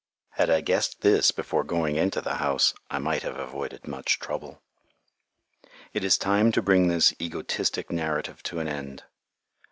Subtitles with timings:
[0.31, 4.63] Had I guessed this before going into the house, I might have avoided much trouble.
[5.93, 9.03] It is time to bring this egotistic narrative to an end.